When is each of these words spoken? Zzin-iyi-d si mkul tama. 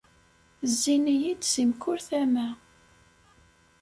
Zzin-iyi-d 0.71 1.41
si 1.51 1.63
mkul 1.69 1.99
tama. 2.07 2.47